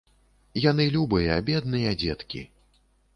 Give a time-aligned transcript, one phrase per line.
[0.61, 2.41] Яны любыя, бедныя дзеткі.